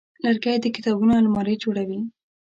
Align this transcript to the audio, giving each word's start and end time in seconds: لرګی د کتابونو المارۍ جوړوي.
لرګی 0.23 0.57
د 0.61 0.65
کتابونو 0.75 1.13
المارۍ 1.17 1.55
جوړوي. 1.63 1.99